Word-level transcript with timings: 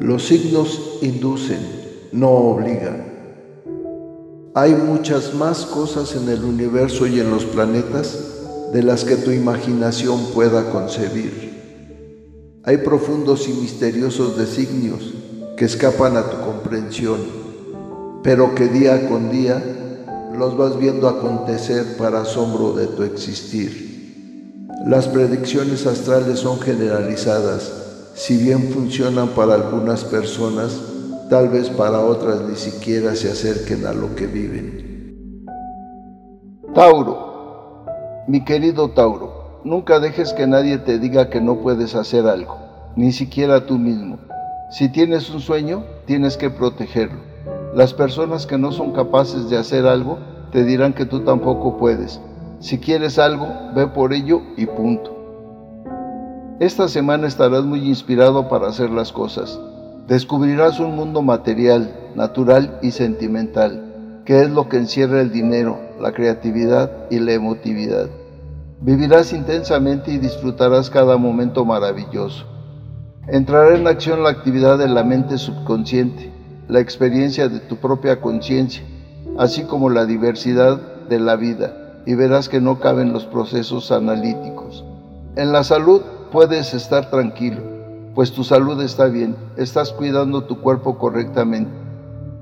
Los 0.00 0.28
signos 0.28 0.98
inducen, 1.02 1.58
no 2.12 2.30
obligan. 2.30 3.04
Hay 4.54 4.72
muchas 4.72 5.34
más 5.34 5.66
cosas 5.66 6.14
en 6.14 6.28
el 6.28 6.44
universo 6.44 7.08
y 7.08 7.18
en 7.18 7.30
los 7.30 7.44
planetas 7.44 8.16
de 8.72 8.84
las 8.84 9.04
que 9.04 9.16
tu 9.16 9.32
imaginación 9.32 10.26
pueda 10.34 10.70
concebir. 10.70 12.60
Hay 12.62 12.76
profundos 12.78 13.48
y 13.48 13.52
misteriosos 13.54 14.36
designios 14.38 15.14
que 15.56 15.64
escapan 15.64 16.16
a 16.16 16.30
tu 16.30 16.36
comprensión, 16.44 17.18
pero 18.22 18.54
que 18.54 18.68
día 18.68 19.08
con 19.08 19.32
día 19.32 19.60
los 20.38 20.56
vas 20.56 20.78
viendo 20.78 21.08
acontecer 21.08 21.96
para 21.96 22.20
asombro 22.20 22.72
de 22.72 22.86
tu 22.86 23.02
existir. 23.02 24.66
Las 24.86 25.08
predicciones 25.08 25.86
astrales 25.86 26.38
son 26.38 26.60
generalizadas, 26.60 27.87
si 28.18 28.36
bien 28.36 28.72
funcionan 28.72 29.28
para 29.28 29.54
algunas 29.54 30.02
personas, 30.02 30.82
tal 31.30 31.50
vez 31.50 31.70
para 31.70 32.00
otras 32.00 32.40
ni 32.40 32.56
siquiera 32.56 33.14
se 33.14 33.30
acerquen 33.30 33.86
a 33.86 33.92
lo 33.92 34.16
que 34.16 34.26
viven. 34.26 35.46
Tauro, 36.74 37.86
mi 38.26 38.44
querido 38.44 38.90
Tauro, 38.90 39.60
nunca 39.62 40.00
dejes 40.00 40.32
que 40.32 40.48
nadie 40.48 40.78
te 40.78 40.98
diga 40.98 41.30
que 41.30 41.40
no 41.40 41.60
puedes 41.60 41.94
hacer 41.94 42.26
algo, 42.26 42.56
ni 42.96 43.12
siquiera 43.12 43.66
tú 43.66 43.78
mismo. 43.78 44.18
Si 44.72 44.88
tienes 44.88 45.30
un 45.30 45.38
sueño, 45.38 45.84
tienes 46.04 46.36
que 46.36 46.50
protegerlo. 46.50 47.20
Las 47.72 47.94
personas 47.94 48.48
que 48.48 48.58
no 48.58 48.72
son 48.72 48.90
capaces 48.90 49.48
de 49.48 49.58
hacer 49.58 49.86
algo 49.86 50.18
te 50.50 50.64
dirán 50.64 50.92
que 50.92 51.06
tú 51.06 51.20
tampoco 51.20 51.78
puedes. 51.78 52.20
Si 52.58 52.78
quieres 52.78 53.16
algo, 53.20 53.46
ve 53.76 53.86
por 53.86 54.12
ello 54.12 54.42
y 54.56 54.66
punto. 54.66 55.17
Esta 56.60 56.88
semana 56.88 57.28
estarás 57.28 57.62
muy 57.62 57.86
inspirado 57.86 58.48
para 58.48 58.66
hacer 58.66 58.90
las 58.90 59.12
cosas. 59.12 59.60
Descubrirás 60.08 60.80
un 60.80 60.96
mundo 60.96 61.22
material, 61.22 61.94
natural 62.16 62.80
y 62.82 62.90
sentimental, 62.90 64.22
que 64.24 64.42
es 64.42 64.50
lo 64.50 64.68
que 64.68 64.78
encierra 64.78 65.20
el 65.20 65.30
dinero, 65.30 65.78
la 66.00 66.10
creatividad 66.10 66.90
y 67.10 67.20
la 67.20 67.34
emotividad. 67.34 68.08
Vivirás 68.80 69.32
intensamente 69.32 70.10
y 70.10 70.18
disfrutarás 70.18 70.90
cada 70.90 71.16
momento 71.16 71.64
maravilloso. 71.64 72.44
Entrará 73.28 73.76
en 73.76 73.86
acción 73.86 74.24
la 74.24 74.30
actividad 74.30 74.78
de 74.78 74.88
la 74.88 75.04
mente 75.04 75.38
subconsciente, 75.38 76.32
la 76.66 76.80
experiencia 76.80 77.48
de 77.48 77.60
tu 77.60 77.76
propia 77.76 78.20
conciencia, 78.20 78.82
así 79.38 79.62
como 79.62 79.90
la 79.90 80.06
diversidad 80.06 81.06
de 81.08 81.20
la 81.20 81.36
vida, 81.36 82.02
y 82.04 82.16
verás 82.16 82.48
que 82.48 82.60
no 82.60 82.80
caben 82.80 83.12
los 83.12 83.26
procesos 83.26 83.92
analíticos. 83.92 84.84
En 85.36 85.52
la 85.52 85.62
salud 85.62 86.02
puedes 86.30 86.74
estar 86.74 87.10
tranquilo, 87.10 87.60
pues 88.14 88.32
tu 88.32 88.44
salud 88.44 88.80
está 88.82 89.06
bien, 89.06 89.36
estás 89.56 89.92
cuidando 89.92 90.44
tu 90.44 90.60
cuerpo 90.60 90.98
correctamente. 90.98 91.70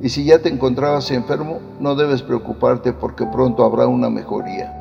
Y 0.00 0.08
si 0.08 0.24
ya 0.24 0.40
te 0.40 0.48
encontrabas 0.48 1.10
enfermo, 1.10 1.60
no 1.78 1.94
debes 1.94 2.22
preocuparte 2.22 2.92
porque 2.92 3.24
pronto 3.26 3.64
habrá 3.64 3.86
una 3.86 4.10
mejoría. 4.10 4.78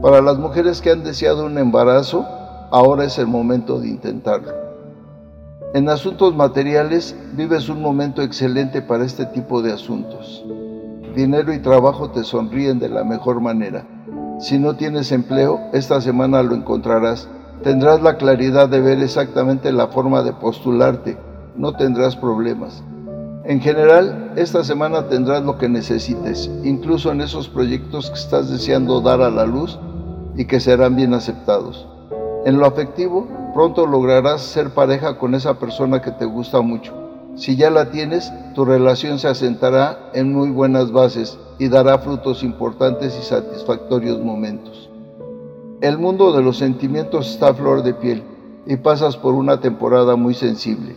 Para 0.00 0.20
las 0.20 0.38
mujeres 0.38 0.80
que 0.80 0.90
han 0.90 1.04
deseado 1.04 1.46
un 1.46 1.58
embarazo, 1.58 2.26
ahora 2.70 3.04
es 3.04 3.18
el 3.18 3.26
momento 3.26 3.78
de 3.78 3.88
intentarlo. 3.88 4.52
En 5.74 5.88
asuntos 5.88 6.34
materiales, 6.34 7.14
vives 7.34 7.68
un 7.68 7.80
momento 7.80 8.22
excelente 8.22 8.82
para 8.82 9.04
este 9.04 9.26
tipo 9.26 9.62
de 9.62 9.72
asuntos. 9.72 10.44
Dinero 11.14 11.52
y 11.52 11.60
trabajo 11.60 12.10
te 12.10 12.24
sonríen 12.24 12.78
de 12.78 12.88
la 12.88 13.04
mejor 13.04 13.40
manera. 13.40 13.86
Si 14.40 14.58
no 14.58 14.76
tienes 14.76 15.12
empleo, 15.12 15.60
esta 15.72 16.00
semana 16.00 16.42
lo 16.42 16.54
encontrarás 16.54 17.28
Tendrás 17.62 18.02
la 18.02 18.16
claridad 18.16 18.68
de 18.68 18.80
ver 18.80 19.00
exactamente 19.00 19.70
la 19.70 19.86
forma 19.86 20.24
de 20.24 20.32
postularte, 20.32 21.16
no 21.54 21.72
tendrás 21.72 22.16
problemas. 22.16 22.82
En 23.44 23.60
general, 23.60 24.32
esta 24.34 24.64
semana 24.64 25.06
tendrás 25.06 25.44
lo 25.44 25.58
que 25.58 25.68
necesites, 25.68 26.50
incluso 26.64 27.12
en 27.12 27.20
esos 27.20 27.48
proyectos 27.48 28.10
que 28.10 28.18
estás 28.18 28.50
deseando 28.50 29.00
dar 29.00 29.20
a 29.20 29.30
la 29.30 29.46
luz 29.46 29.78
y 30.36 30.46
que 30.46 30.58
serán 30.58 30.96
bien 30.96 31.14
aceptados. 31.14 31.86
En 32.44 32.58
lo 32.58 32.66
afectivo, 32.66 33.28
pronto 33.54 33.86
lograrás 33.86 34.40
ser 34.40 34.70
pareja 34.70 35.16
con 35.16 35.36
esa 35.36 35.60
persona 35.60 36.02
que 36.02 36.10
te 36.10 36.24
gusta 36.24 36.62
mucho. 36.62 36.92
Si 37.36 37.54
ya 37.54 37.70
la 37.70 37.90
tienes, 37.90 38.32
tu 38.54 38.64
relación 38.64 39.20
se 39.20 39.28
asentará 39.28 40.10
en 40.14 40.32
muy 40.32 40.50
buenas 40.50 40.90
bases 40.90 41.38
y 41.60 41.68
dará 41.68 41.98
frutos 41.98 42.42
importantes 42.42 43.16
y 43.16 43.22
satisfactorios 43.22 44.18
momentos. 44.18 44.81
El 45.82 45.98
mundo 45.98 46.32
de 46.32 46.44
los 46.44 46.58
sentimientos 46.58 47.28
está 47.28 47.48
a 47.48 47.54
flor 47.54 47.82
de 47.82 47.92
piel 47.92 48.22
y 48.66 48.76
pasas 48.76 49.16
por 49.16 49.34
una 49.34 49.58
temporada 49.58 50.14
muy 50.14 50.32
sensible. 50.32 50.94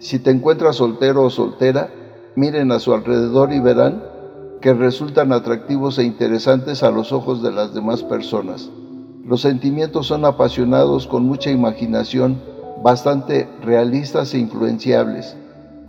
Si 0.00 0.18
te 0.18 0.30
encuentras 0.30 0.76
soltero 0.76 1.22
o 1.22 1.30
soltera, 1.30 1.88
miren 2.36 2.72
a 2.72 2.78
su 2.78 2.92
alrededor 2.92 3.54
y 3.54 3.60
verán 3.60 4.04
que 4.60 4.74
resultan 4.74 5.32
atractivos 5.32 5.98
e 5.98 6.04
interesantes 6.04 6.82
a 6.82 6.90
los 6.90 7.10
ojos 7.10 7.42
de 7.42 7.52
las 7.52 7.72
demás 7.72 8.02
personas. 8.02 8.68
Los 9.24 9.40
sentimientos 9.40 10.08
son 10.08 10.26
apasionados 10.26 11.06
con 11.06 11.24
mucha 11.24 11.50
imaginación, 11.50 12.38
bastante 12.84 13.48
realistas 13.62 14.34
e 14.34 14.40
influenciables. 14.40 15.38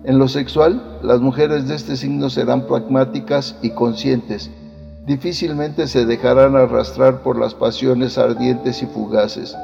En 0.06 0.18
lo 0.18 0.30
sexual, 0.30 1.00
las 1.04 1.20
mujeres 1.20 1.68
de 1.68 1.76
este 1.76 1.98
signo 1.98 2.30
serán 2.30 2.68
pragmáticas 2.68 3.58
y 3.62 3.72
conscientes, 3.72 4.50
difícilmente 5.06 5.88
se 5.88 6.06
dejarán 6.06 6.56
arrastrar 6.56 7.22
por 7.22 7.38
las 7.38 7.54
pasiones 7.54 8.18
ardientes 8.18 8.82
y 8.82 8.86
fugaces. 8.86 9.56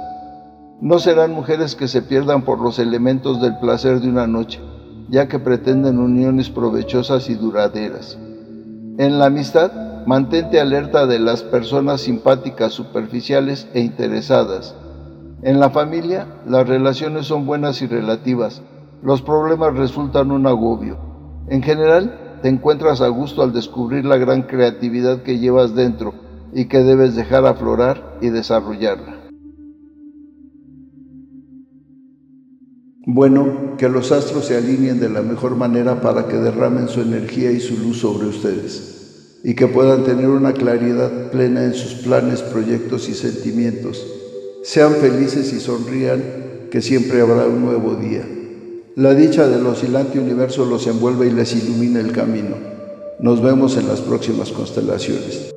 No 0.82 1.00
serán 1.00 1.34
mujeres 1.34 1.76
que 1.76 1.88
se 1.88 2.02
pierdan 2.02 2.44
por 2.44 2.60
los 2.60 2.80
elementos 2.80 3.42
del 3.42 3.58
placer 3.60 4.00
de 4.00 4.10
una 4.10 4.28
noche, 4.28 4.62
ya 5.10 5.28
que 5.28 5.40
pretenden 5.40 6.00
uniones 6.00 6.50
provechosas 6.50 7.30
y 7.30 7.36
duraderas. 7.36 8.18
En 8.98 9.20
la 9.20 9.26
amistad, 9.26 10.06
mantente 10.06 10.60
alerta 10.60 11.06
de 11.06 11.20
las 11.20 11.44
personas 11.44 12.02
simpáticas, 12.02 12.74
superficiales 12.74 13.68
e 13.74 13.82
interesadas. 13.82 14.76
En 15.42 15.60
la 15.60 15.70
familia, 15.70 16.28
las 16.46 16.68
relaciones 16.68 17.26
son 17.26 17.46
buenas 17.46 17.82
y 17.82 17.88
relativas. 17.88 18.62
Los 19.02 19.22
problemas 19.22 19.76
resultan 19.76 20.32
un 20.32 20.48
agobio. 20.48 20.98
En 21.48 21.64
general, 21.64 22.29
te 22.42 22.50
encuentras 22.50 23.02
a 23.02 23.08
gusto 23.08 23.42
al 23.42 23.54
descubrir 23.54 24.06
la 24.06 24.18
gran 24.18 24.44
creatividad 24.44 25.24
que 25.24 25.40
llevas 25.40 25.76
dentro 25.76 26.14
y 26.54 26.66
que 26.66 26.80
debes 26.80 27.16
dejar 27.16 27.46
aflorar 27.46 28.18
y 28.22 28.30
desarrollarla. 28.30 29.18
Bueno, 33.06 33.76
que 33.78 33.90
los 33.90 34.12
astros 34.12 34.46
se 34.46 34.56
alineen 34.56 35.00
de 35.00 35.10
la 35.10 35.22
mejor 35.22 35.56
manera 35.56 36.02
para 36.02 36.28
que 36.28 36.38
derramen 36.38 36.88
su 36.88 37.02
energía 37.02 37.52
y 37.52 37.60
su 37.60 37.78
luz 37.78 38.00
sobre 38.00 38.28
ustedes 38.28 39.00
y 39.44 39.56
que 39.56 39.68
puedan 39.68 40.04
tener 40.04 40.28
una 40.28 40.54
claridad 40.54 41.32
plena 41.32 41.64
en 41.64 41.74
sus 41.74 41.96
planes, 41.96 42.42
proyectos 42.42 43.08
y 43.10 43.14
sentimientos. 43.14 44.06
Sean 44.64 44.94
felices 44.96 45.54
y 45.54 45.60
sonrían, 45.60 46.22
que 46.70 46.82
siempre 46.82 47.22
habrá 47.22 47.48
un 47.48 47.66
nuevo 47.66 47.96
día. 47.96 48.28
La 48.96 49.14
dicha 49.14 49.48
del 49.48 49.66
oscilante 49.68 50.20
universo 50.20 50.66
los 50.66 50.88
envuelve 50.88 51.28
y 51.28 51.32
les 51.32 51.56
ilumina 51.56 52.00
el 52.00 52.12
camino. 52.12 52.56
Nos 53.20 53.42
vemos 53.42 53.78
en 53.78 53.88
las 53.88 54.02
próximas 54.02 54.52
constelaciones. 54.52 55.54